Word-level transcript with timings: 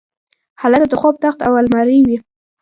هلته 0.61 0.87
د 0.89 0.93
خوب 1.01 1.15
تخت 1.23 1.39
او 1.47 1.53
المارۍ 1.61 1.99
وې 2.07 2.17